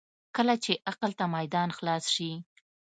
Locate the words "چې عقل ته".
0.63-1.25